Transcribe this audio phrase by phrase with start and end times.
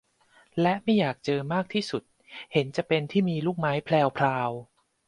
[0.61, 2.03] และไม่อยากเจอมากที่สุด
[2.53, 4.49] เห็นจะเป็น ที่มีลูกไม้แพรวพราว